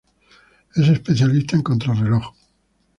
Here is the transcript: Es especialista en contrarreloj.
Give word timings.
Es 0.73 0.87
especialista 0.89 1.55
en 1.57 1.61
contrarreloj. 1.69 2.23